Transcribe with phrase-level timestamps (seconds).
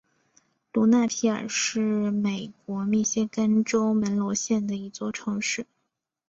[0.73, 5.67] 卢纳皮尔是美国密歇根州门罗县的一座城市。